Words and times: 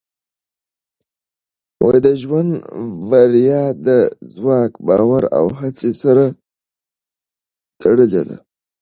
د 2.05 2.07
ژوند 2.21 2.51
بریا 3.09 3.63
د 3.87 3.89
ځواک، 4.35 4.71
باور 4.87 5.23
او 5.37 5.45
هڅې 5.59 5.91
سره 6.01 6.23
تړلې 7.81 8.21
ده. 8.27 8.37